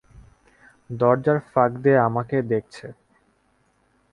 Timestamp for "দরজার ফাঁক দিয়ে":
0.89-1.99